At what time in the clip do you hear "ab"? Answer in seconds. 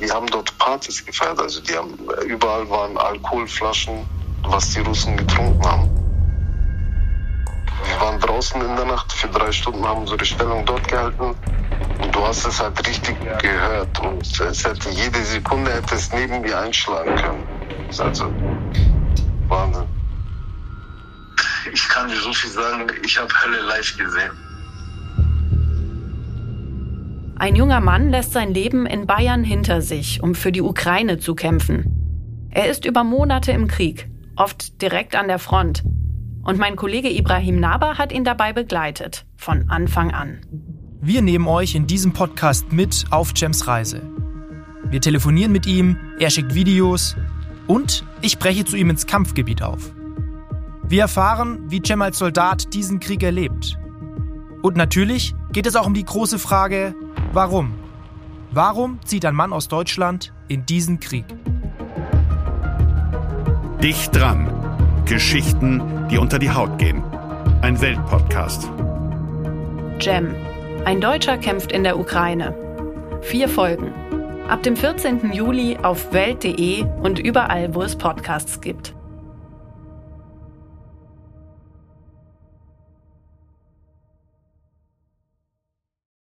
74.48-74.62